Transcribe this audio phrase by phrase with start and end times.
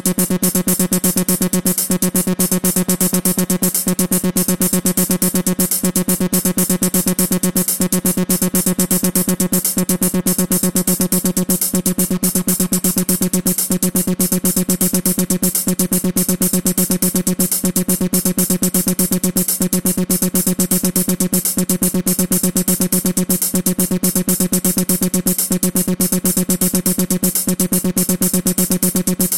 [0.00, 1.28] Thank
[9.28, 9.37] you.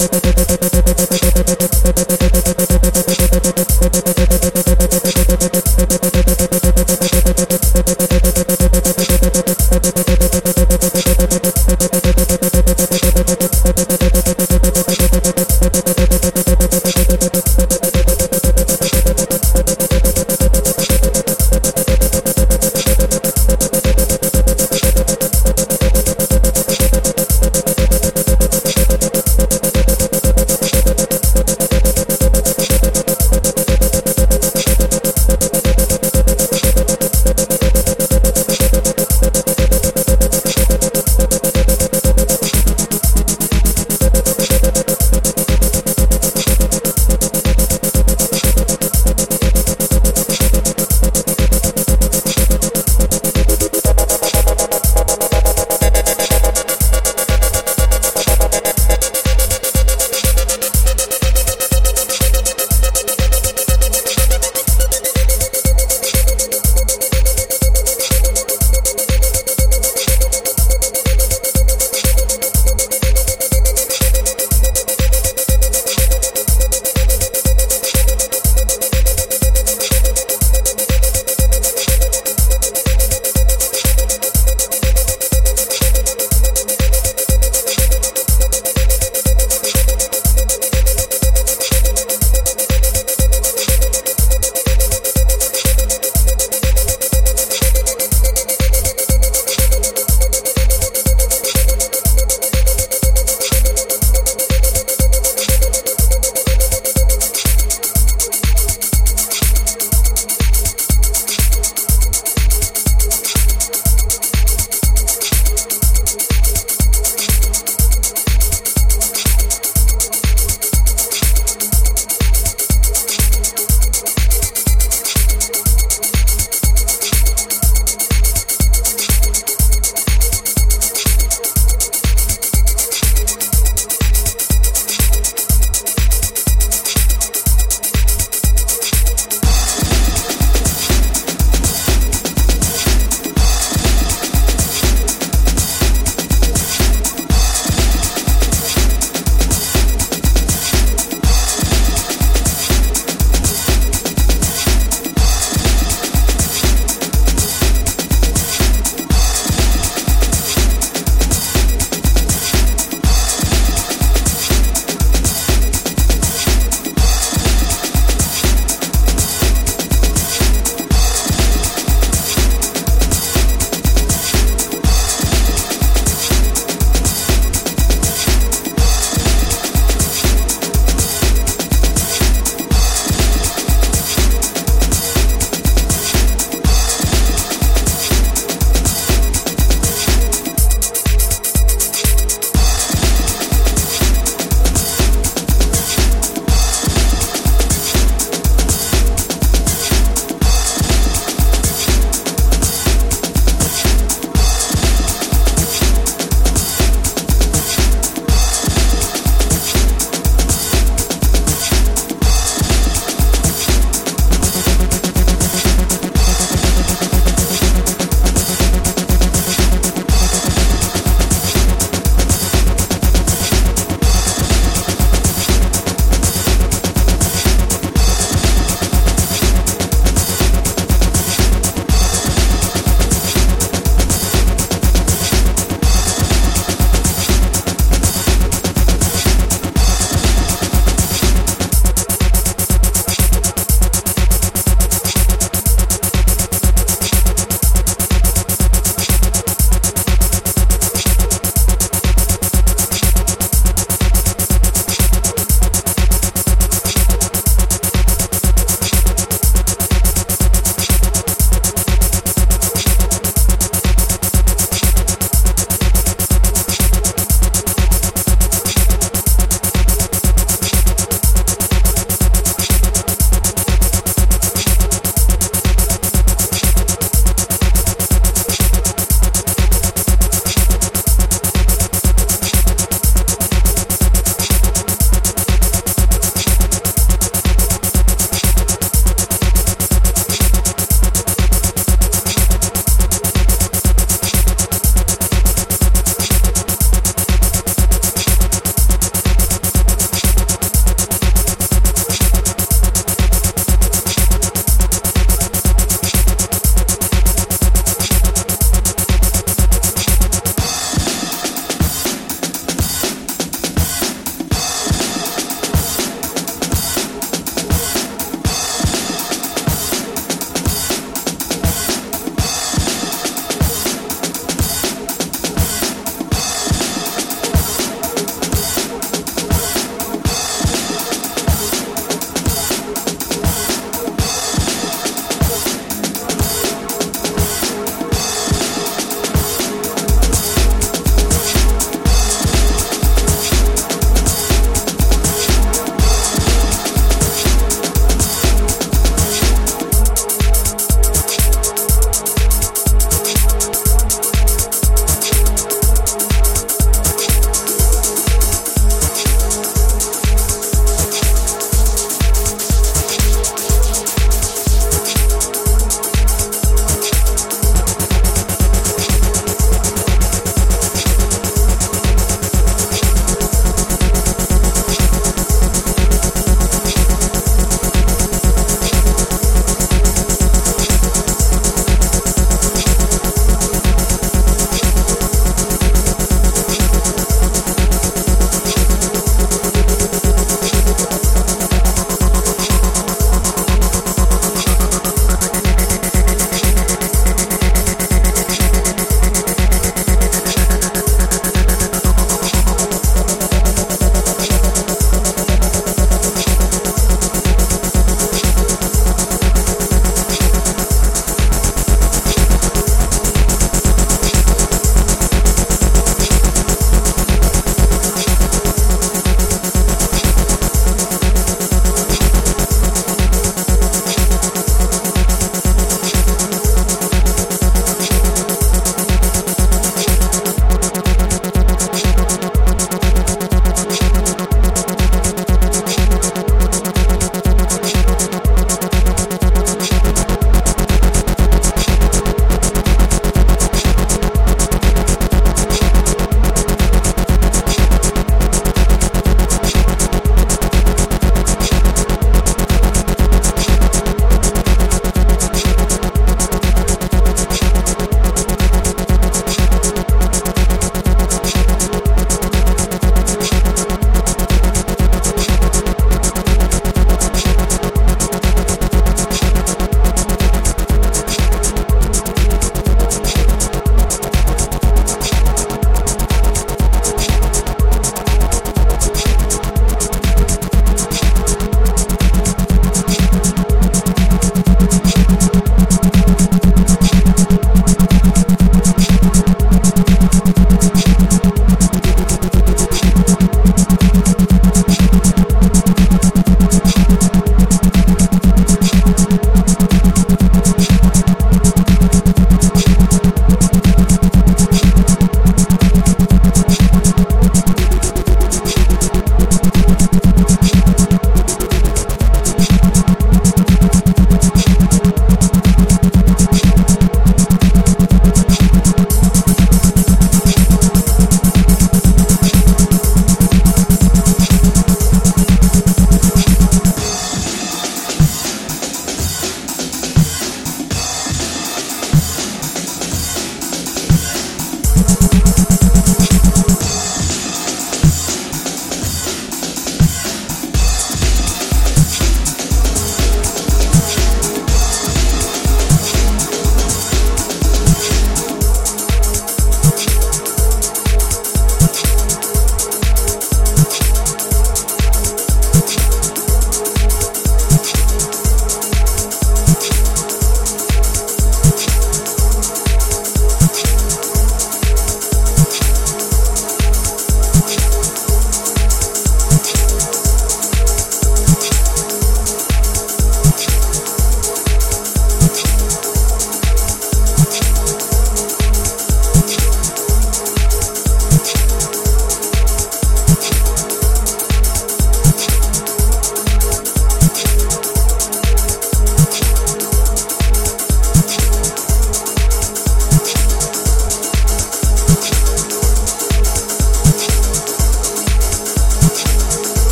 [0.00, 0.79] Música